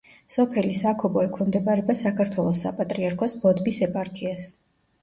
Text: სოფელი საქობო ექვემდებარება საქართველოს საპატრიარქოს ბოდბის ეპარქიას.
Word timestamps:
სოფელი 0.35 0.71
საქობო 0.79 1.25
ექვემდებარება 1.27 1.97
საქართველოს 2.01 2.65
საპატრიარქოს 2.67 3.39
ბოდბის 3.47 3.83
ეპარქიას. 3.91 4.53